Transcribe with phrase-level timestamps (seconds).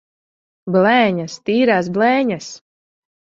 [0.75, 1.35] Blēņas!
[1.49, 2.49] Tīrās blēņas!